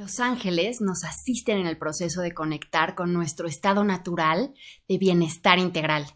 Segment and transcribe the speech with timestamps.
[0.00, 4.54] Los ángeles nos asisten en el proceso de conectar con nuestro estado natural
[4.88, 6.06] de bienestar integral.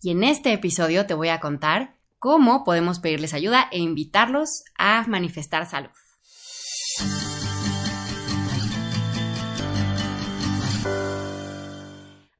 [0.00, 5.06] Y en este episodio te voy a contar cómo podemos pedirles ayuda e invitarlos a
[5.08, 5.90] manifestar salud.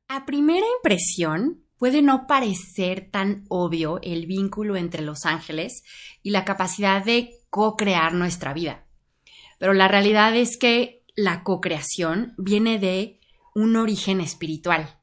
[0.09, 5.83] A primera impresión, puede no parecer tan obvio el vínculo entre los ángeles
[6.23, 8.84] y la capacidad de co-crear nuestra vida.
[9.59, 13.21] Pero la realidad es que la co-creación viene de
[13.55, 14.99] un origen espiritual.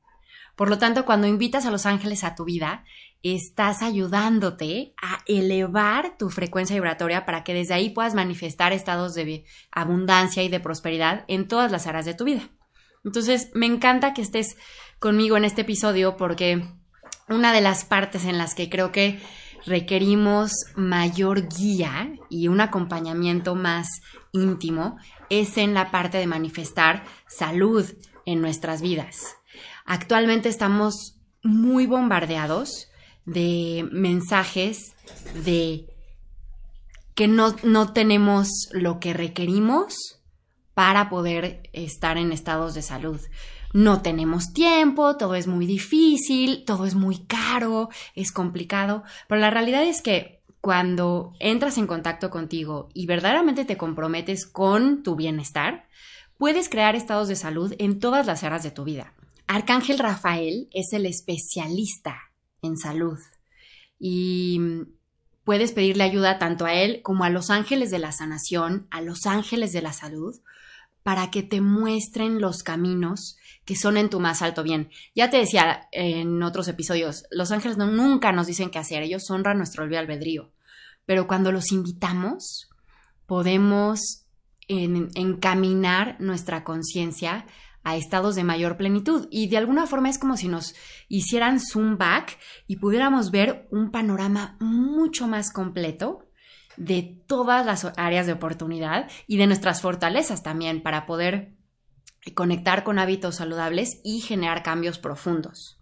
[0.55, 2.83] Por lo tanto, cuando invitas a los ángeles a tu vida,
[3.23, 9.45] estás ayudándote a elevar tu frecuencia vibratoria para que desde ahí puedas manifestar estados de
[9.71, 12.49] abundancia y de prosperidad en todas las áreas de tu vida.
[13.03, 14.57] Entonces, me encanta que estés
[14.99, 16.63] conmigo en este episodio porque
[17.27, 19.19] una de las partes en las que creo que
[19.65, 23.87] requerimos mayor guía y un acompañamiento más
[24.31, 24.97] íntimo
[25.29, 27.85] es en la parte de manifestar salud
[28.25, 29.37] en nuestras vidas.
[29.85, 32.89] Actualmente estamos muy bombardeados
[33.25, 34.95] de mensajes
[35.43, 35.87] de
[37.15, 40.21] que no, no tenemos lo que requerimos
[40.73, 43.19] para poder estar en estados de salud
[43.73, 49.49] no tenemos tiempo, todo es muy difícil, todo es muy caro, es complicado, pero la
[49.49, 55.87] realidad es que cuando entras en contacto contigo y verdaderamente te comprometes con tu bienestar,
[56.37, 59.13] puedes crear estados de salud en todas las áreas de tu vida.
[59.47, 63.17] Arcángel Rafael es el especialista en salud
[63.99, 64.59] y
[65.43, 69.25] puedes pedirle ayuda tanto a él como a los ángeles de la sanación, a los
[69.25, 70.35] ángeles de la salud,
[71.03, 74.89] para que te muestren los caminos que son en tu más alto bien.
[75.15, 79.29] Ya te decía en otros episodios, los ángeles no, nunca nos dicen qué hacer, ellos
[79.29, 80.51] honran nuestro libre albedrío,
[81.05, 82.69] pero cuando los invitamos,
[83.25, 84.25] podemos
[84.67, 87.45] encaminar nuestra conciencia
[87.83, 90.75] a estados de mayor plenitud y de alguna forma es como si nos
[91.09, 92.37] hicieran zoom back
[92.67, 96.30] y pudiéramos ver un panorama mucho más completo
[96.77, 101.53] de todas las áreas de oportunidad y de nuestras fortalezas también para poder
[102.35, 105.79] conectar con hábitos saludables y generar cambios profundos.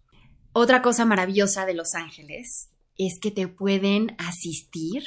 [0.53, 5.03] Otra cosa maravillosa de Los Ángeles es que te pueden asistir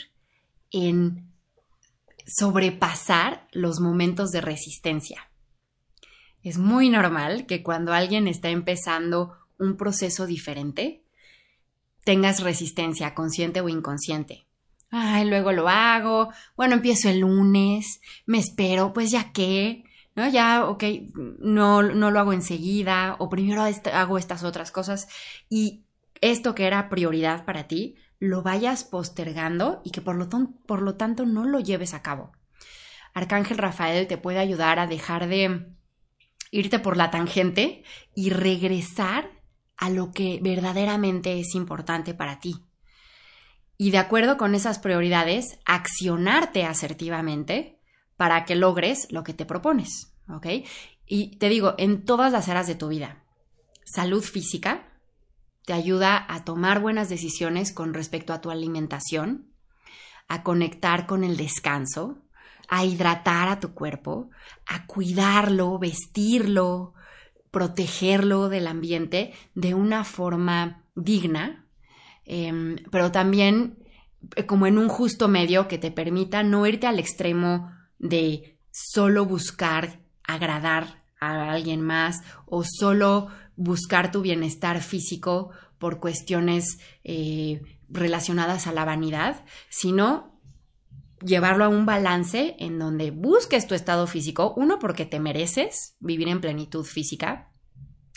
[0.70, 1.32] en
[2.26, 5.30] sobrepasar los momentos de resistencia.
[6.42, 11.04] Es muy normal que cuando alguien está empezando un proceso diferente,
[12.04, 14.46] tengas resistencia consciente o inconsciente.
[14.94, 20.28] Ay, luego lo hago, bueno, empiezo el lunes, me espero, pues ya qué, ¿no?
[20.28, 20.84] Ya, ok,
[21.38, 25.08] no, no lo hago enseguida o primero hago estas otras cosas
[25.48, 25.86] y
[26.20, 30.28] esto que era prioridad para ti, lo vayas postergando y que por lo,
[30.66, 32.32] por lo tanto no lo lleves a cabo.
[33.14, 35.72] Arcángel Rafael te puede ayudar a dejar de
[36.50, 37.82] irte por la tangente
[38.14, 39.30] y regresar
[39.78, 42.56] a lo que verdaderamente es importante para ti.
[43.82, 47.80] Y de acuerdo con esas prioridades, accionarte asertivamente
[48.16, 50.46] para que logres lo que te propones, ¿ok?
[51.04, 53.24] Y te digo, en todas las áreas de tu vida,
[53.84, 55.00] salud física
[55.66, 59.52] te ayuda a tomar buenas decisiones con respecto a tu alimentación,
[60.28, 62.22] a conectar con el descanso,
[62.68, 64.30] a hidratar a tu cuerpo,
[64.64, 66.94] a cuidarlo, vestirlo,
[67.50, 71.61] protegerlo del ambiente de una forma digna,
[72.24, 73.78] em, pero también
[74.36, 79.26] eh, como en un justo medio que te permita no irte al extremo de solo
[79.26, 88.66] buscar agradar a alguien más o solo buscar tu bienestar físico por cuestiones eh, relacionadas
[88.66, 90.32] a la vanidad, sino
[91.24, 96.28] llevarlo a un balance en donde busques tu estado físico, uno porque te mereces vivir
[96.28, 97.50] en plenitud física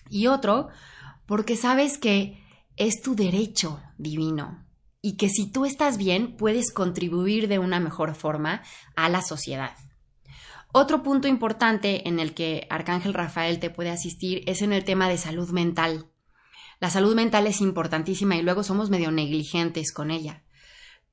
[0.10, 0.70] y otro
[1.26, 2.44] porque sabes que
[2.78, 4.66] es tu derecho divino
[5.02, 8.63] y que si tú estás bien puedes contribuir de una mejor forma
[8.96, 9.75] a la sociedad.
[10.72, 15.08] Otro punto importante en el que Arcángel Rafael te puede asistir es en el tema
[15.08, 16.08] de salud mental.
[16.82, 20.44] La salud mental es importantísima y luego somos medio negligentes con ella,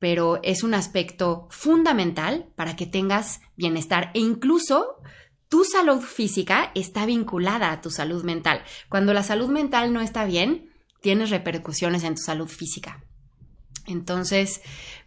[0.00, 4.96] pero es un aspecto fundamental para que tengas bienestar e incluso
[5.48, 8.62] tu salud física está vinculada a tu salud mental.
[8.88, 10.71] Cuando la salud mental no está bien,
[11.02, 13.04] tienes repercusiones en tu salud física.
[13.86, 14.62] Entonces,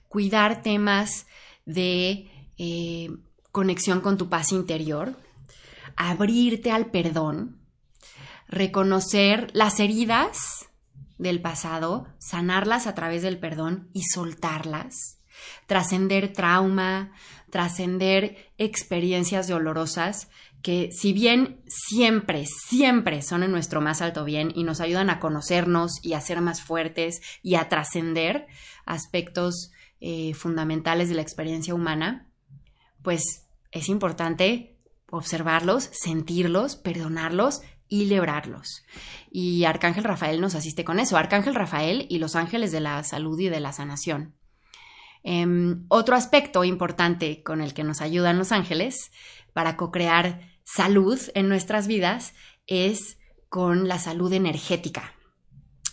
[0.08, 1.26] cuidar temas
[1.66, 3.10] de eh,
[3.52, 5.16] conexión con tu paz interior,
[5.96, 7.58] abrirte al perdón,
[8.48, 10.68] reconocer las heridas
[11.18, 15.20] del pasado, sanarlas a través del perdón y soltarlas,
[15.66, 17.12] trascender trauma,
[17.50, 20.28] trascender experiencias dolorosas
[20.66, 25.20] que si bien siempre, siempre son en nuestro más alto bien y nos ayudan a
[25.20, 28.48] conocernos y a ser más fuertes y a trascender
[28.84, 29.70] aspectos
[30.00, 32.32] eh, fundamentales de la experiencia humana,
[33.04, 34.80] pues es importante
[35.12, 38.82] observarlos, sentirlos, perdonarlos y librarlos.
[39.30, 43.40] Y Arcángel Rafael nos asiste con eso, Arcángel Rafael y los ángeles de la salud
[43.40, 44.34] y de la sanación.
[45.22, 49.12] Em, otro aspecto importante con el que nos ayudan los ángeles
[49.54, 52.34] para co-crear salud en nuestras vidas
[52.68, 53.18] es
[53.48, 55.14] con la salud energética.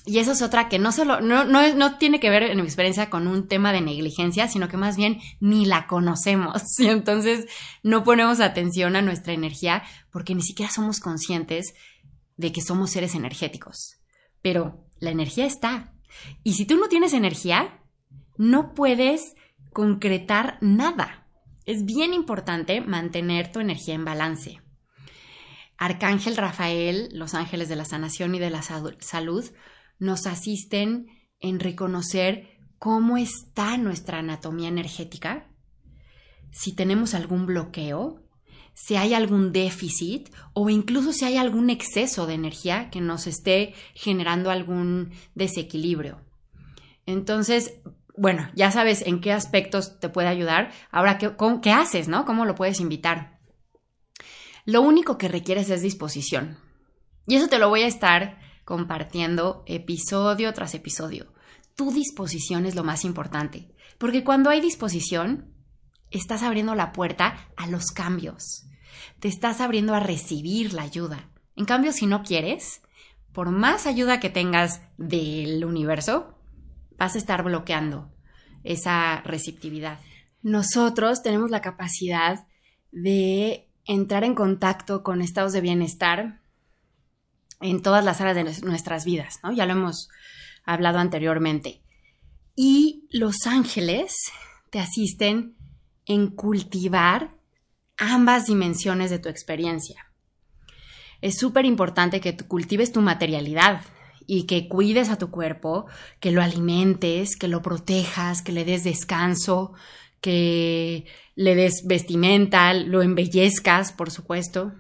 [0.04, 3.08] Y eso es otra que no solo, no, no, tiene que ver en mi experiencia
[3.08, 6.62] con un tema de negligencia, sino que más bien ni la conocemos.
[6.78, 7.46] Y entonces
[7.84, 11.75] no ponemos atención a nuestra energía porque ni siquiera somos conscientes
[12.36, 14.00] de que somos seres energéticos.
[14.40, 15.94] Pero la energía está.
[16.42, 17.80] Y si tú no tienes energía,
[18.36, 19.36] no puedes
[19.72, 21.21] concretar nada.
[21.64, 24.61] Es bien importante mantener tu energía en balance.
[25.79, 29.44] Arcángel Rafael, los ángeles de la sanación y de la salud,
[29.99, 31.06] nos asisten
[31.41, 32.49] en reconocer
[32.79, 35.49] cómo está nuestra anatomía energética,
[36.50, 38.23] si tenemos algún bloqueo,
[38.75, 43.75] si hay algún déficit o incluso si hay algún exceso de energía que nos esté
[43.94, 46.20] generando algún desequilibrio.
[47.06, 47.81] Entonces,
[48.17, 50.73] bueno, ya sabes en qué aspectos te puede ayudar.
[50.91, 51.32] Ahora, ¿qué,
[51.62, 52.25] qué haces, no?
[52.25, 53.38] ¿Cómo lo puedes invitar?
[54.64, 56.59] Lo único que requieres es disposición.
[57.26, 61.32] Y eso te lo voy a estar compartiendo episodio tras episodio.
[61.75, 65.55] Tu disposición es lo más importante, porque cuando hay disposición,
[66.11, 68.67] estás abriendo la puerta a los cambios.
[69.20, 71.31] Te estás abriendo a recibir la ayuda.
[71.56, 72.82] En cambio, si no quieres,
[73.32, 76.38] por más ayuda que tengas del universo,
[76.98, 78.12] vas a estar bloqueando
[78.64, 80.00] esa receptividad.
[80.42, 82.46] Nosotros tenemos la capacidad
[82.90, 86.40] de entrar en contacto con estados de bienestar
[87.60, 89.52] en todas las áreas de nuestras vidas, ¿no?
[89.52, 90.08] Ya lo hemos
[90.64, 91.82] hablado anteriormente.
[92.54, 94.14] Y los ángeles
[94.70, 95.56] te asisten
[96.06, 97.34] en cultivar
[97.96, 100.06] ambas dimensiones de tu experiencia.
[101.20, 103.82] Es súper importante que cultives tu materialidad
[104.26, 105.86] y que cuides a tu cuerpo,
[106.20, 109.72] que lo alimentes, que lo protejas, que le des descanso,
[110.20, 114.72] que le des vestimenta, lo embellezcas, por supuesto.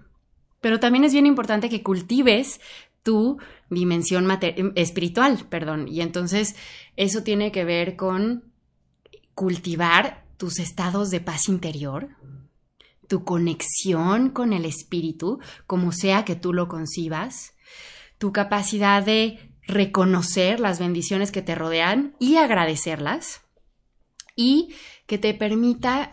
[0.60, 2.60] Pero también es bien importante que cultives
[3.02, 4.28] tu dimensión
[4.76, 5.88] espiritual, perdón.
[5.88, 6.54] Y entonces
[6.96, 8.44] eso tiene que ver con
[9.34, 12.10] cultivar tus estados de paz interior,
[13.08, 17.54] tu conexión con el espíritu, como sea que tú lo concibas,
[18.22, 23.40] tu capacidad de reconocer las bendiciones que te rodean y agradecerlas,
[24.36, 24.76] y
[25.08, 26.12] que te permita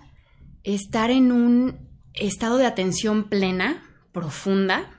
[0.63, 4.89] estar en un estado de atención plena, profunda,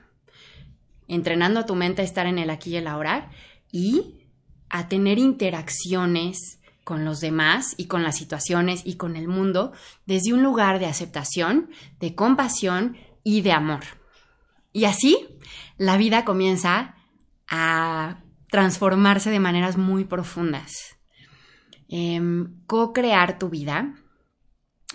[1.09, 3.29] entrenando a tu mente a estar en el aquí y el ahora
[3.73, 4.29] y
[4.69, 9.73] a tener interacciones con los demás y con las situaciones y con el mundo
[10.05, 13.83] desde un lugar de aceptación, de compasión y de amor.
[14.71, 15.27] Y así
[15.77, 16.95] la vida comienza
[17.51, 20.97] a transformarse de maneras muy profundas.
[21.89, 23.93] Em, co-crear tu vida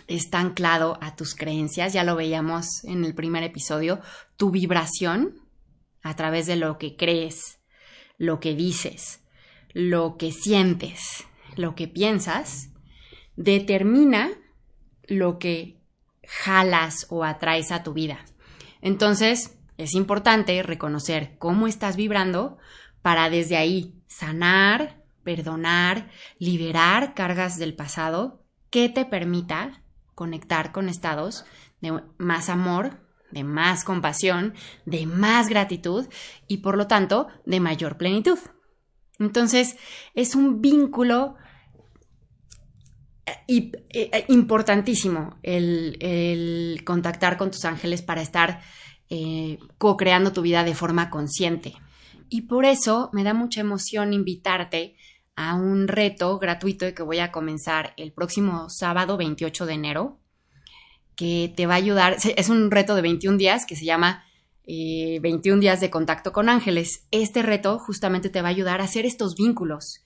[0.09, 4.01] está anclado a tus creencias, ya lo veíamos en el primer episodio,
[4.37, 5.35] tu vibración
[6.03, 7.61] a través de lo que crees,
[8.17, 9.21] lo que dices,
[9.75, 11.25] lo que sientes,
[11.57, 12.71] lo que piensas,
[13.37, 14.31] determina
[15.07, 15.83] lo que
[16.27, 18.25] jalas o atraes a tu vida.
[18.81, 22.59] Entonces, es importante reconocer cómo estás vibrando
[23.03, 29.83] para desde ahí sanar, perdonar, liberar cargas del pasado que te permita
[30.15, 31.45] conectar con estados
[31.81, 34.55] de más amor, de más compasión,
[34.87, 36.07] de más gratitud
[36.49, 38.39] y por lo tanto de mayor plenitud.
[39.19, 39.77] Entonces
[40.15, 41.37] es un vínculo
[43.49, 48.61] eh, eh, importantísimo el, contactar con tus ángeles para estar
[49.11, 51.75] eh, co-creando tu vida de forma consciente.
[52.29, 54.97] Y por eso me da mucha emoción invitarte
[55.37, 60.19] a un reto gratuito que voy a comenzar el próximo sábado 28 de enero,
[61.15, 64.25] que te va a ayudar, es un reto de 21 días que se llama
[64.67, 67.07] 21 eh, días de contacto con ángeles.
[67.11, 70.05] Este reto justamente te va a ayudar a hacer estos vínculos,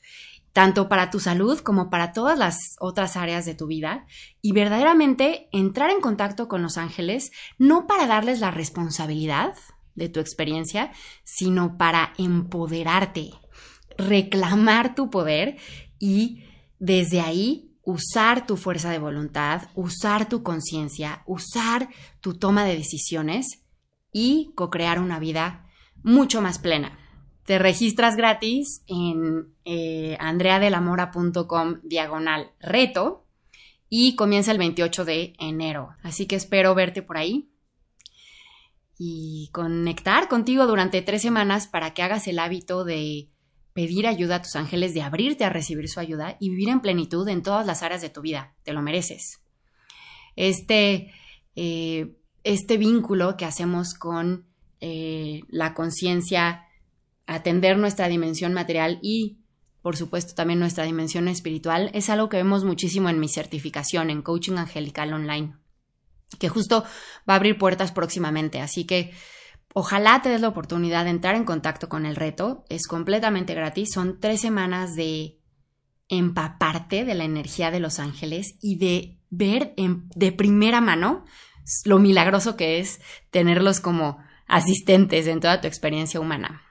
[0.53, 4.07] tanto para tu salud como para todas las otras áreas de tu vida,
[4.43, 9.55] y verdaderamente entrar en contacto con los ángeles, no para darles la responsabilidad
[9.95, 10.93] de tu experiencia,
[11.25, 13.31] sino para empoderarte,
[13.97, 15.59] reclamar tu poder
[15.99, 16.45] y
[16.79, 21.89] desde ahí usar tu fuerza de voluntad, usar tu conciencia, usar
[22.21, 23.65] tu toma de decisiones
[24.13, 25.67] y co-crear una vida
[26.03, 26.99] mucho más plena.
[27.45, 33.27] Te registras gratis en eh, andreadelamora.com diagonal reto
[33.89, 35.91] y comienza el 28 de enero.
[36.03, 37.51] Así que espero verte por ahí
[39.03, 43.31] y conectar contigo durante tres semanas para que hagas el hábito de
[43.73, 47.27] pedir ayuda a tus ángeles, de abrirte a recibir su ayuda y vivir en plenitud
[47.29, 48.55] en todas las áreas de tu vida.
[48.63, 49.41] Te lo mereces.
[50.37, 51.13] Este,
[51.57, 54.47] eh, este vínculo que hacemos con
[54.81, 56.67] eh, la conciencia,
[57.35, 59.39] atender nuestra dimensión material y,
[59.83, 64.23] por supuesto, también nuestra dimensión espiritual, es algo que vemos muchísimo en mi certificación en
[64.23, 65.55] Coaching Angelical Online,
[66.39, 66.85] que justo
[67.29, 68.61] va a abrir puertas próximamente.
[68.61, 69.13] Así que
[69.73, 72.65] Ojalá te des la oportunidad de entrar en contacto con el reto.
[72.69, 73.91] Es completamente gratis.
[73.93, 75.39] Son tres semanas de
[76.09, 81.25] empaparte de la energía de los ángeles y de ver de primera mano
[81.85, 84.19] lo milagroso que es tenerlos como
[84.49, 86.63] asistentes en toda tu experiencia humana.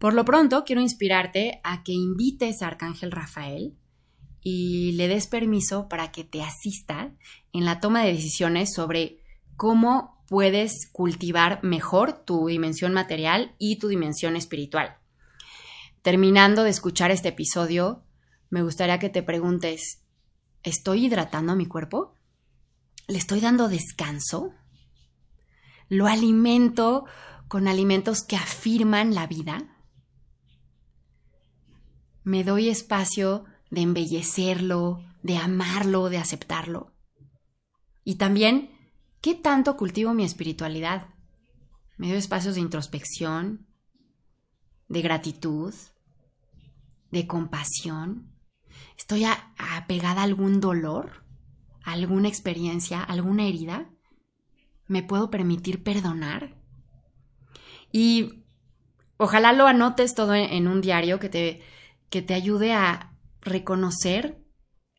[0.00, 3.76] Por lo pronto, quiero inspirarte a que invites a Arcángel Rafael
[4.40, 7.14] y le des permiso para que te asista
[7.52, 9.22] en la toma de decisiones sobre
[9.56, 14.96] cómo puedes cultivar mejor tu dimensión material y tu dimensión espiritual.
[16.00, 18.02] Terminando de escuchar este episodio,
[18.48, 20.02] me gustaría que te preguntes,
[20.62, 22.14] ¿estoy hidratando a mi cuerpo?
[23.06, 24.54] ¿Le estoy dando descanso?
[25.90, 27.04] ¿Lo alimento
[27.48, 29.76] con alimentos que afirman la vida?
[32.22, 36.92] ¿Me doy espacio de embellecerlo, de amarlo, de aceptarlo?
[38.04, 38.70] Y también
[39.20, 41.08] ¿Qué tanto cultivo mi espiritualidad?
[41.98, 43.66] ¿Me doy espacios de introspección,
[44.88, 45.74] de gratitud,
[47.10, 48.32] de compasión?
[48.96, 49.24] ¿Estoy
[49.58, 51.26] apegada a algún dolor,
[51.84, 53.90] a alguna experiencia, alguna herida?
[54.86, 56.56] ¿Me puedo permitir perdonar?
[57.92, 58.46] Y
[59.18, 61.62] ojalá lo anotes todo en un diario que te,
[62.10, 64.38] que te ayude a reconocer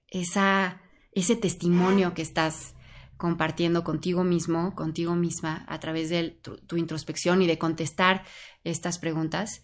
[0.08, 2.76] esa, ese testimonio que estás
[3.18, 8.24] compartiendo contigo mismo, contigo misma, a través de tu, introspección y de contestar
[8.64, 9.62] estas preguntas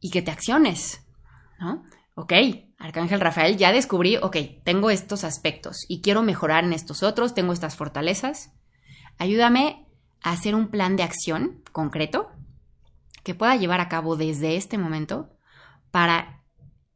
[0.00, 1.06] y que te acciones,
[1.60, 1.84] ¿no?
[2.16, 2.32] Ok,
[2.78, 7.52] Arcángel Rafael, ya descubrí, ok, tengo estos aspectos y quiero mejorar en estos otros, tengo
[7.52, 8.52] estas fortalezas.
[9.18, 9.86] Ayúdame
[10.22, 12.30] a hacer un plan de acción concreto
[13.22, 15.30] que pueda llevar a cabo desde este momento
[15.90, 16.43] para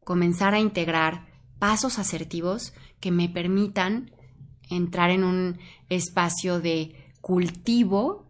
[0.09, 1.27] comenzar a integrar
[1.59, 4.11] pasos asertivos que me permitan
[4.71, 5.59] entrar en un
[5.91, 8.27] espacio de cultivo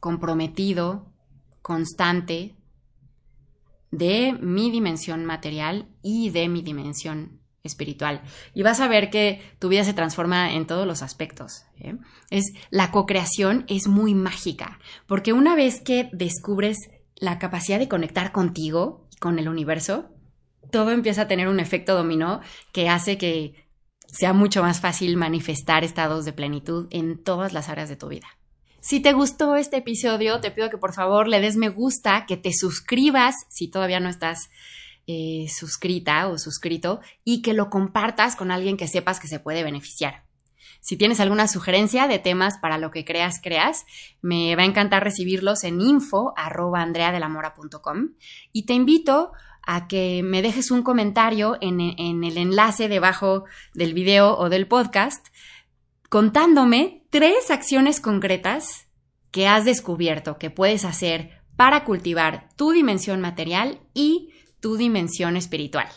[0.00, 1.06] comprometido,
[1.62, 2.56] constante,
[3.92, 8.22] de mi dimensión material y de mi dimensión espiritual.
[8.52, 11.66] Y vas a ver que tu vida se transforma en todos los aspectos.
[11.78, 11.94] ¿eh?
[12.30, 18.32] Es, la co-creación es muy mágica, porque una vez que descubres la capacidad de conectar
[18.32, 20.08] contigo y con el universo,
[20.72, 22.40] todo empieza a tener un efecto dominó
[22.72, 23.54] que hace que
[24.08, 28.26] sea mucho más fácil manifestar estados de plenitud en todas las áreas de tu vida.
[28.80, 32.36] Si te gustó este episodio, te pido que por favor le des me gusta, que
[32.36, 34.50] te suscribas si todavía no estás
[35.06, 39.62] eh, suscrita o suscrito y que lo compartas con alguien que sepas que se puede
[39.62, 40.24] beneficiar.
[40.80, 43.86] Si tienes alguna sugerencia de temas para lo que creas, creas,
[44.20, 46.34] me va a encantar recibirlos en info
[48.52, 49.32] y te invito
[49.64, 55.28] a que me dejes un comentario en, el enlace debajo del video o del podcast
[56.08, 58.88] contándome tres acciones concretas
[59.30, 65.88] que has descubierto que puedes hacer para cultivar tu dimensión material y tu dimensión espiritual.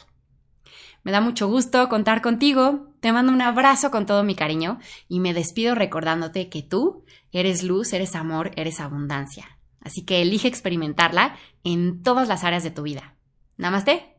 [1.03, 5.19] Me da mucho gusto contar contigo, te mando un abrazo con todo mi cariño y
[5.19, 9.59] me despido recordándote que tú eres luz, eres amor, eres abundancia.
[9.81, 13.14] Así que elige experimentarla en todas las áreas de tu vida.
[13.57, 14.14] Namaste.